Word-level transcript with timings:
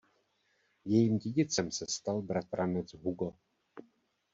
Jejím 0.85 1.17
dědicem 1.17 1.71
se 1.71 1.85
stal 1.87 2.21
bratranec 2.21 2.93
Hugo. 2.93 3.33